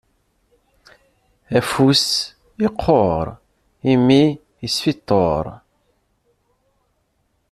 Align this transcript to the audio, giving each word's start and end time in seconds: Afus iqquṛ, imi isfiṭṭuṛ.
Afus 1.59 2.05
iqquṛ, 2.67 3.25
imi 3.91 4.23
isfiṭṭuṛ. 4.65 5.45